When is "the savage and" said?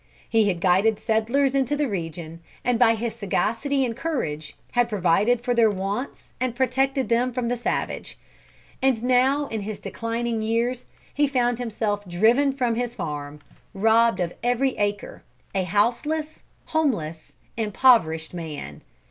7.49-9.03